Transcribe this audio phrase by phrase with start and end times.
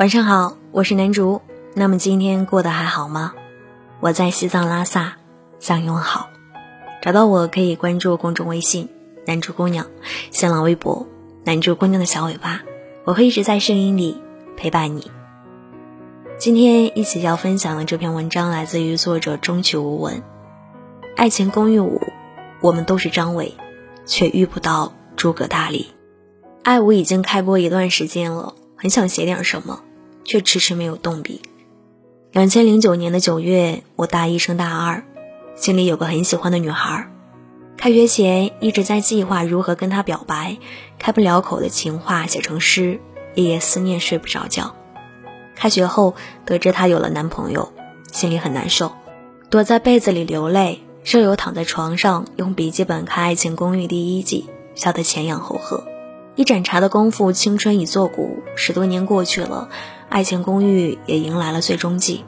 [0.00, 1.42] 晚上好，我是南竹。
[1.74, 3.34] 那么今天过得还好吗？
[4.00, 5.18] 我在西藏拉萨
[5.58, 6.30] 向你问好。
[7.02, 8.88] 找到我可以关注公众微信
[9.28, 9.88] “南竹姑娘”，
[10.32, 11.06] 新浪微博
[11.44, 12.62] “南竹姑娘的小尾巴”，
[13.04, 14.22] 我会一直在声音里
[14.56, 15.10] 陪伴你。
[16.38, 20.14] 今天一起要分享的这篇文章来自于作者中曲无闻，
[21.14, 21.98] 《爱情公寓五》，
[22.62, 23.54] 我们都是张伟，
[24.06, 25.90] 却遇不到诸葛大力。
[26.62, 29.82] 爱五已经开播一段时间了，很想写点什么。
[30.30, 31.42] 却迟迟没有动笔。
[32.30, 35.02] 两千零九年的九月，我大一升大二，
[35.56, 37.10] 心里有个很喜欢的女孩。
[37.76, 40.58] 开学前一直在计划如何跟她表白，
[41.00, 43.00] 开不了口的情话写成诗，
[43.34, 44.76] 夜夜思念睡不着觉。
[45.56, 47.72] 开学后得知她有了男朋友，
[48.12, 48.92] 心里很难受，
[49.50, 50.80] 躲在被子里流泪。
[51.02, 55.82] 舍友躺在床上用笔记本看《爱情公寓》第一季，笑得前仰后合。
[56.36, 58.44] 一盏茶的功夫，青春已作古。
[58.54, 59.68] 十多年过去了，
[60.10, 62.24] 爱情公寓也迎来了最终季。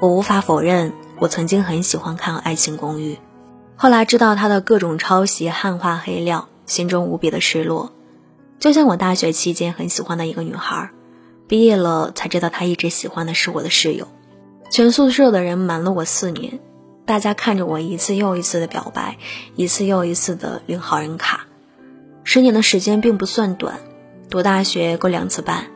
[0.00, 3.18] 我无法否认，我曾经很喜欢看爱情公寓。
[3.74, 7.92] 后来知道他的各种抄袭、汉化黑料，心中无比的失落。
[8.60, 10.90] 就像我大学期间很喜欢的一个女孩，
[11.48, 14.06] 毕业了才知道她一直喜欢的是我的室友。
[14.70, 16.60] 全宿舍的人瞒了我四年，
[17.04, 19.18] 大家看着我一次又一次的表白，
[19.56, 21.46] 一次又一次的领好人卡。
[22.22, 23.80] 十年的时间并不算短，
[24.30, 25.66] 读大学过两次班，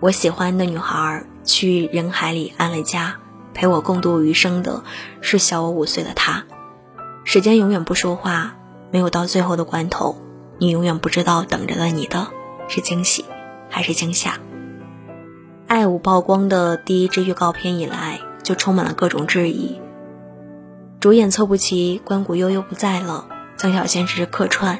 [0.00, 3.16] 我喜欢的女孩去人海里安了家，
[3.52, 4.84] 陪我共度余生的
[5.20, 6.44] 是小我五岁的她。
[7.24, 8.56] 时间永远不说话，
[8.92, 10.16] 没有到最后的关头，
[10.58, 12.28] 你永远不知道等着的你的
[12.68, 13.24] 是惊喜
[13.68, 14.38] 还是惊吓。
[15.66, 19.80] 爱五曝光的第一支预告片以来，就充满了各种质疑。
[21.00, 24.78] 主演凑不齐，关谷悠悠不在了，曾小贤只是客串。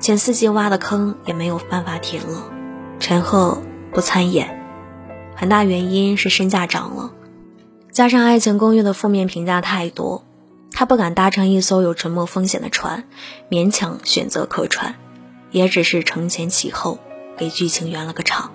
[0.00, 2.50] 前四季挖的坑也没有办法填了，
[2.98, 4.60] 陈赫不参演，
[5.34, 7.10] 很大原因是身价涨了，
[7.90, 10.24] 加上《爱情公寓》的负面评价太多，
[10.72, 13.04] 他不敢搭乘一艘有沉没风险的船，
[13.50, 14.94] 勉强选择客串，
[15.50, 16.98] 也只是承前启后，
[17.36, 18.50] 给剧情圆了个场。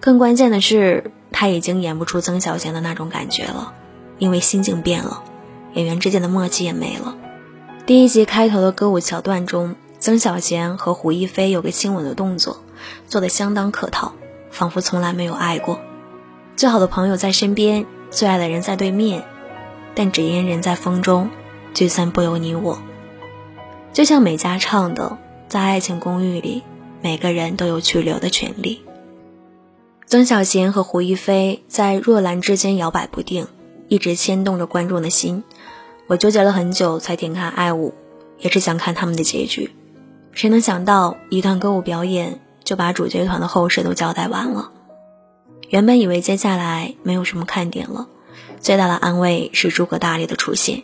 [0.00, 3.72] 更关键的是，他已经演不出曾小贤的那种感觉了，
[4.18, 5.22] 因为心境变了，
[5.74, 7.16] 演员之间的默契也没了。
[7.86, 9.76] 第一集开头的歌舞桥段中。
[9.98, 12.62] 曾小贤和胡一菲有个亲吻的动作，
[13.06, 14.12] 做得相当客套，
[14.50, 15.80] 仿佛从来没有爱过。
[16.56, 19.24] 最好的朋友在身边，最爱的人在对面，
[19.94, 21.30] 但只因人在风中，
[21.74, 22.78] 聚散不由你我。
[23.92, 26.62] 就像美嘉唱的，在爱情公寓里，
[27.02, 28.82] 每个人都有去留的权利。
[30.06, 33.48] 曾小贤和胡一菲在若兰之间摇摆不定，
[33.88, 35.42] 一直牵动着观众的心。
[36.06, 37.88] 我纠结了很久才点开《爱五》，
[38.38, 39.72] 也只想看他们的结局。
[40.32, 44.72] 谁能想到，一段歌舞表演就把主角团的后事都交代完了？
[45.70, 48.08] 原本以为接下来没有什么看点了，
[48.60, 50.82] 最大的安慰是诸葛大力的出现。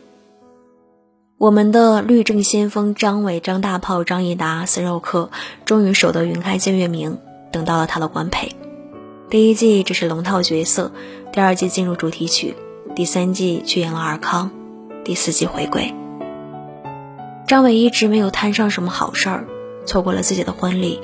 [1.38, 5.30] 我们的律政先锋张伟、张大炮、张益达、孙肉客
[5.64, 7.18] 终于守得云开见月明，
[7.50, 8.52] 等到了他的官配。
[9.28, 10.92] 第一季只是龙套角色，
[11.32, 12.54] 第二季进入主题曲，
[12.94, 14.52] 第三季去演了尔康，
[15.04, 15.92] 第四季回归。
[17.48, 19.46] 张伟一直没有摊上什么好事儿，
[19.84, 21.00] 错过了自己的婚礼，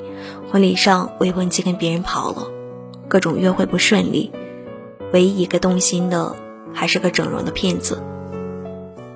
[0.51, 2.47] 婚礼上未婚妻跟别人跑了，
[3.07, 4.31] 各种约会不顺利，
[5.13, 6.35] 唯一一个动心的
[6.73, 8.01] 还是个整容的骗子。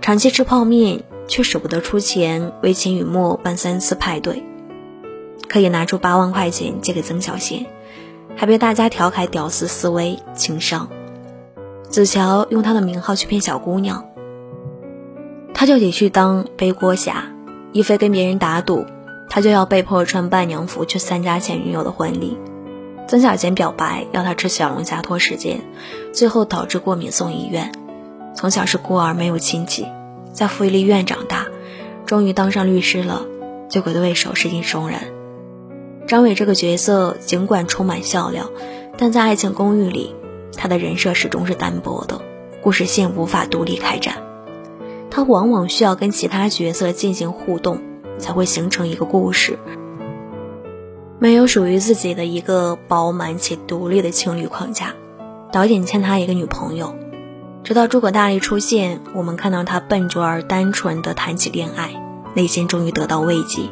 [0.01, 4.43] 长期吃泡面，却舍不得出钱为秦雨墨办三次派对，
[5.47, 7.65] 可以拿出八万块钱借给曾小贤，
[8.35, 10.89] 还被大家调侃屌丝思维、情商。
[11.89, 14.05] 子乔用他的名号去骗小姑娘。
[15.53, 17.31] 他就得去当背锅侠，
[17.71, 18.85] 一非跟别人打赌，
[19.33, 22.37] 他就要被迫穿伴娘服去参加前女友的婚礼。
[23.07, 25.61] 曾小贤表白要他吃小龙虾拖时间，
[26.13, 27.71] 最后导致过敏送医院。
[28.35, 29.87] 从小是孤儿，没有亲戚，
[30.33, 31.47] 在福利院长大，
[32.05, 33.25] 终于当上律师了，
[33.69, 34.99] 结果对手是殷松人。
[36.05, 38.51] 张伟这个角色尽管充满笑料，
[38.99, 40.15] 但在爱情公寓里，
[40.55, 42.21] 他的人设始终是单薄的，
[42.61, 44.17] 故事线无法独立开展。
[45.09, 47.79] 他往往需要跟其他角色进行互动，
[48.23, 49.59] 才会形成一个故事。
[51.19, 54.93] 没有属于自己的一个饱满且独立的情侣框架。
[55.51, 56.95] 导演欠他一个女朋友，
[57.63, 62.01] 直到诸葛大力出现，我们看到他笨拙而单纯的谈起恋爱，
[62.33, 63.63] 内心终于得到慰藉。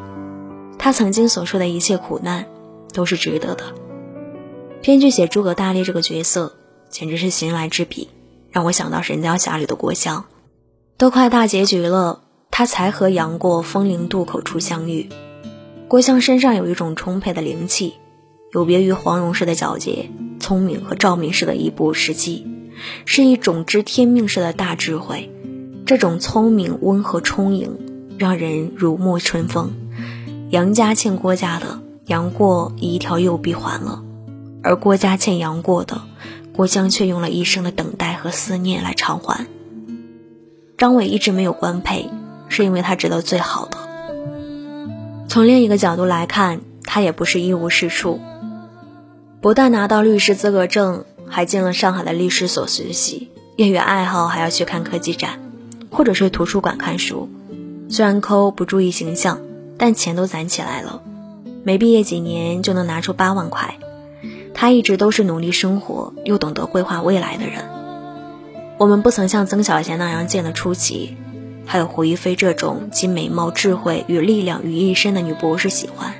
[0.77, 2.45] 他曾经所说的一切苦难，
[2.94, 3.63] 都是值得的。
[4.81, 6.53] 编剧写诸葛大力这个角色，
[6.89, 8.09] 简直是神来之笔，
[8.51, 10.25] 让我想到《神雕侠侣》的郭襄。
[10.98, 12.21] 都快大结局了，
[12.51, 15.09] 他才和杨过风陵渡口处相遇。
[15.88, 17.95] 郭襄身上有一种充沛的灵气，
[18.53, 22.45] 有别于黄蓉式的皎洁，聪明和赵敏式的一部《史记》，
[23.06, 25.31] 是一种知天命式的大智慧。
[25.86, 27.77] 这种聪明、温和、充盈，
[28.18, 29.74] 让人如沐春风。
[30.50, 34.03] 杨家欠郭家的，杨过以一条右臂还了；
[34.63, 36.01] 而郭家欠杨过的，
[36.53, 39.48] 郭襄却用了一生的等待和思念来偿还。
[40.77, 42.09] 张伟一直没有官配，
[42.51, 43.77] 是因为他值得最好的。
[45.27, 48.19] 从另一个角度来看，他也不是一无是处。
[49.42, 55.39] 不但拿到律师资格证，还进了上海的律师所学习，业余爱好还要去看科技展。
[55.89, 57.27] 或者是图书馆看书，
[57.89, 59.42] 虽然抠不注意形象，
[59.77, 61.01] 但钱都攒起来了。
[61.63, 63.75] 没毕业几年就能拿出八万块。
[64.53, 67.65] 他一直都是努力生活又懂得规划未来的人。
[68.77, 71.18] 我们不曾像曾小贤那样见得出奇，
[71.72, 76.16] 还有胡一菲这种集美貌、智慧与力量于一身的女博士喜欢，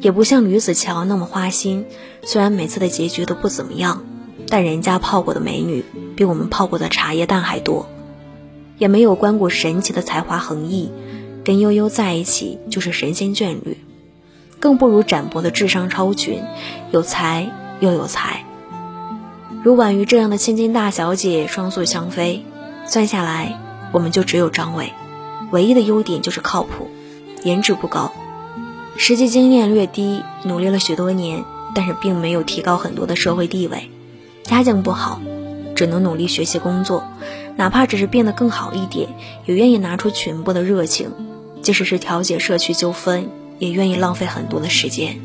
[0.00, 1.86] 也不像吕子乔那么花心。
[2.24, 4.02] 虽然每次的结局都不怎么样，
[4.48, 5.84] 但人家泡过的美女
[6.16, 7.88] 比我们泡过的茶叶蛋还多。
[8.78, 10.90] 也没有关谷神奇的才华横溢，
[11.44, 13.78] 跟悠悠在一起就是神仙眷侣，
[14.58, 16.42] 更不如展博的智商超群，
[16.90, 18.44] 有才又有才。
[19.62, 22.44] 如婉瑜这样的千金大小姐双宿双飞，
[22.88, 23.56] 算下来
[23.92, 24.92] 我们就只有张伟，
[25.50, 26.88] 唯一的优点就是靠谱，
[27.42, 28.12] 颜值不高，
[28.96, 31.44] 实际经验略低，努力了许多年，
[31.74, 33.90] 但是并没有提高很多的社会地位，
[34.44, 35.20] 家境不好，
[35.74, 37.04] 只能努力学习工作。
[37.56, 39.08] 哪怕只是变得更好一点，
[39.44, 41.10] 也愿意拿出全部的热情；
[41.60, 43.28] 即使是调解社区纠纷，
[43.58, 45.20] 也愿意浪费很多的时间。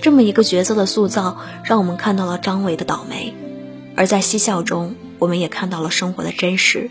[0.00, 3.34] 这么一个角色的塑造，让我们看到了张伟的倒霉，
[3.96, 6.90] 而在嬉笑中，我们也看到了生活的真实。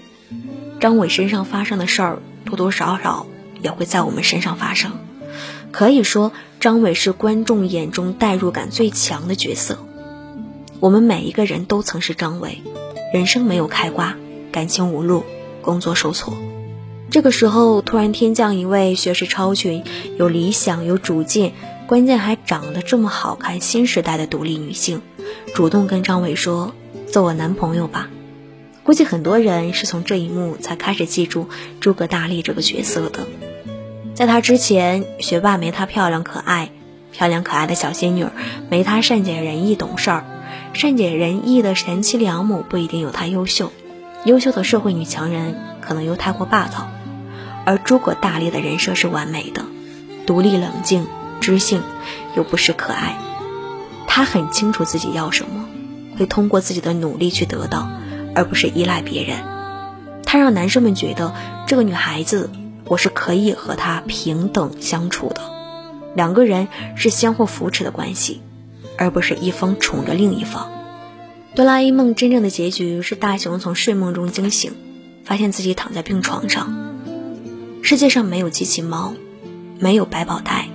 [0.79, 3.25] 张伟身上发生的事儿，多多少少
[3.61, 4.91] 也会在我们身上发生。
[5.71, 9.79] 可以说，张伟是观众眼中代入感最强的角色。
[10.79, 12.61] 我们每一个人都曾是张伟，
[13.13, 14.15] 人生没有开挂。
[14.51, 15.23] 感情无路，
[15.61, 16.35] 工作受挫，
[17.11, 19.83] 这个时候突然天降一位学识超群、
[20.17, 21.53] 有理想、有主见，
[21.85, 25.01] 关键还长得这么好看，新时代的独立女性，
[25.53, 26.73] 主动跟张伟说
[27.11, 28.09] ：“做我男朋友吧。”
[28.87, 31.49] 估计很多人是从这一幕才开始记住
[31.81, 33.27] 诸葛大力这个角色的。
[34.15, 36.69] 在他之前，学霸没她漂亮可爱，
[37.11, 38.25] 漂亮可爱的小仙女
[38.69, 40.23] 没她善解人意懂事儿，
[40.71, 43.73] 善解人意的贤妻良母不一定有她优秀。
[44.23, 46.89] 优秀的社会女强人可能又太过霸道，
[47.65, 49.65] 而诸葛大力的人设是完美的，
[50.25, 51.07] 独立冷静、
[51.41, 51.81] 知性，
[52.37, 53.17] 又不失可爱。
[54.07, 55.65] 他很清楚自己要什么，
[56.17, 57.89] 会通过自己的努力去得到，
[58.37, 59.37] 而不是依赖别人。
[60.23, 61.33] 他让男生们觉得
[61.65, 62.51] 这个女孩子，
[62.85, 65.41] 我是可以和她平等相处的，
[66.15, 68.41] 两个人是相互扶持的关系，
[68.95, 70.69] 而不是一方宠着另一方。
[71.55, 74.73] 哆啦 A 梦真正的结局是大雄从睡梦中惊醒，
[75.25, 76.93] 发现自己躺在病床上。
[77.81, 79.15] 世界上没有机器猫，
[79.79, 80.67] 没有百宝袋，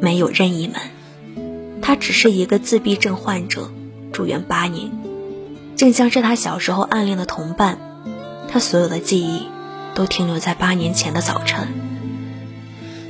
[0.00, 0.80] 没有任意门，
[1.80, 3.70] 他只是一个自闭症患者，
[4.12, 4.90] 住院八年，
[5.76, 7.78] 竟像是他小时候暗恋的同伴。
[8.48, 9.48] 他所有的记忆
[9.94, 11.68] 都停留在八年前的早晨。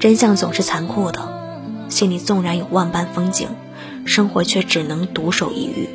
[0.01, 3.49] 真相总是残酷的，心里纵然有万般风景，
[4.07, 5.89] 生活却只能独守一隅。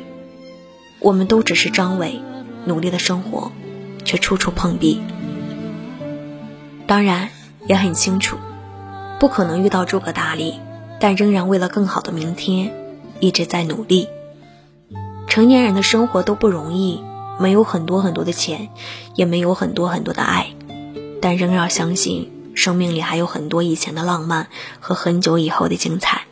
[0.98, 2.20] 我们都只是张伟，
[2.64, 3.52] 努力的生活，
[4.04, 5.00] 却处处碰壁。
[6.86, 7.28] 当然，
[7.66, 8.36] 也很清楚，
[9.18, 10.60] 不可能遇到诸葛大力，
[10.98, 12.72] 但仍然为了更好的明天，
[13.20, 14.08] 一直在努力。
[15.30, 17.04] 成年人的生活都不容易，
[17.38, 18.68] 没有很多很多的钱，
[19.14, 20.56] 也没有很多很多的爱，
[21.22, 24.48] 但仍要相信，生命里还有很多以前的浪漫
[24.80, 26.22] 和很久以后的精彩。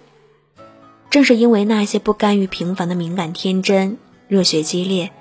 [1.10, 3.98] 正是因为那些不甘于平凡的敏感天真。
[4.26, 5.12] 热血激烈，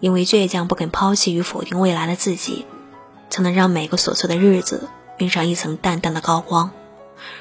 [0.00, 2.66] 因为倔强不肯抛弃与否定未来的自己，
[3.30, 4.88] 才能让每个琐碎的日子
[5.18, 6.70] 晕上一层淡淡的高光。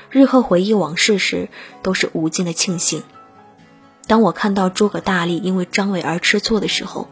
[0.10, 1.50] 日后回忆往事时，
[1.84, 3.04] 都是无尽的庆幸。
[4.08, 7.08] 当我看到诸葛大力因为张伟而吃醋的时候，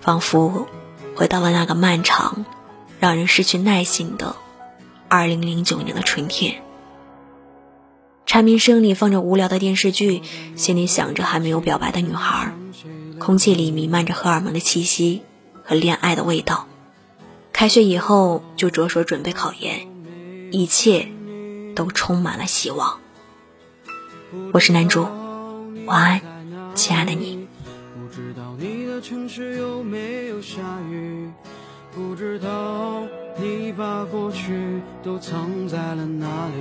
[0.00, 0.68] 仿佛
[1.16, 2.44] 回到了那个漫长、
[3.00, 4.36] 让人失去耐心的
[5.08, 6.62] 二零零九年的春天。
[8.26, 10.22] 蝉鸣声里放着无聊的电视剧，
[10.56, 12.54] 心里想着还没有表白的女孩，
[13.18, 15.22] 空气里弥漫着荷尔蒙的气息
[15.64, 16.66] 和恋爱的味道。
[17.52, 19.88] 开学以后就着手准备考研，
[20.50, 21.08] 一切
[21.74, 22.98] 都充满了希望。
[24.52, 25.06] 我是男主，
[25.86, 26.20] 晚安，
[26.74, 27.46] 亲爱的你。
[31.94, 33.02] 不知道
[33.36, 36.54] 你把过去都藏在了哪里。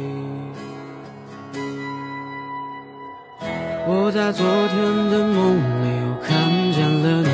[3.88, 7.30] 我在昨天的梦里又看见了你，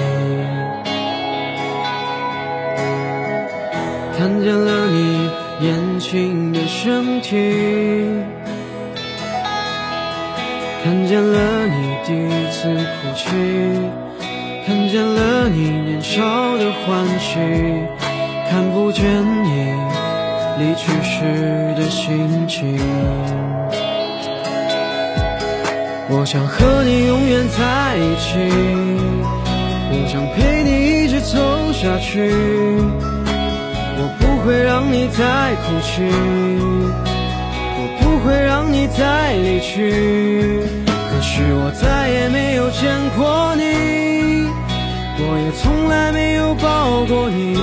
[4.18, 5.30] 看见了你
[5.60, 7.36] 年轻的身体，
[10.88, 13.28] 看见了你第一次哭泣，
[14.66, 16.24] 看见了你年少
[16.58, 17.36] 的欢喜，
[18.50, 19.04] 看不见
[19.44, 19.74] 你
[20.58, 22.80] 离去时的心情。
[26.10, 28.40] 我想和你永远在一起，
[29.92, 31.38] 我想陪你一直走
[31.74, 32.32] 下去。
[34.00, 36.10] 我不会让你再哭泣，
[37.76, 40.17] 我不会让你再离去。
[46.98, 47.54] 错过你。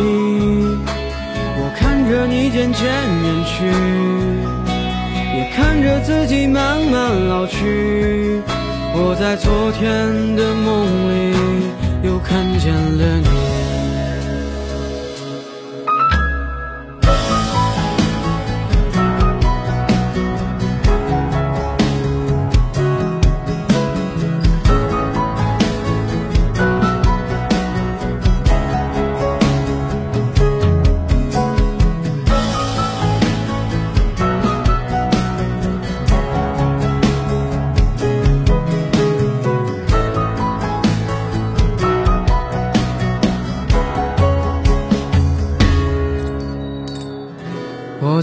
[1.57, 3.67] 我看着你渐渐远去。
[5.37, 8.41] 也看着自己慢慢老去，
[8.95, 11.35] 我在昨天的梦里
[12.05, 13.64] 又看见了你。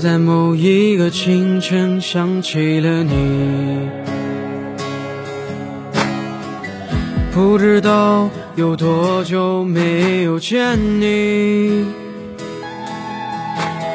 [0.02, 3.88] 在某一个清晨想起了你，
[7.32, 11.86] 不知道有多久没有见你，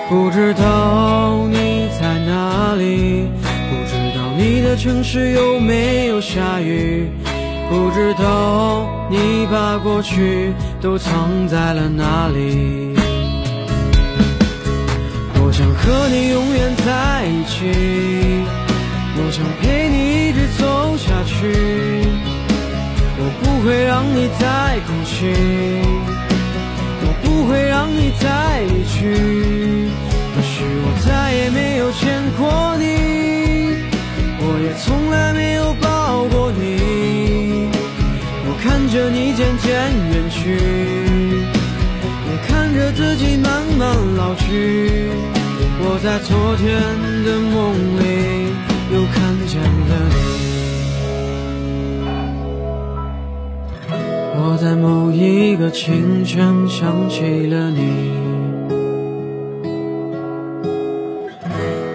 [0.08, 3.26] 不知道你在哪里，
[3.68, 7.08] 不知道你的城市有没有下雨，
[7.68, 12.95] 不知道你把过去都藏在了哪里。
[15.56, 17.64] 想和你永远在一起，
[19.16, 21.48] 我想陪你一直走下去。
[23.18, 25.32] 我不会让你再哭泣，
[27.00, 29.16] 我不会让你再离去。
[30.34, 33.80] 可是我再也没有见过你，
[34.38, 37.70] 我也从来没有抱过你。
[38.44, 39.72] 我看着你渐渐
[40.12, 40.60] 远去，
[42.28, 45.08] 也看着自己慢慢老去。
[45.78, 46.66] 我在昨天
[47.25, 48.02] 的梦里
[48.92, 49.14] 又看
[49.47, 50.16] 见了你，
[54.38, 57.80] 我在某一个清晨想起了你，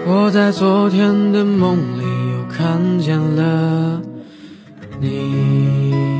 [0.06, 4.00] 我在昨天的梦里又看见了
[5.00, 6.11] 你。